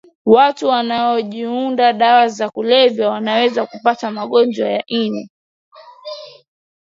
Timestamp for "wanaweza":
3.09-3.65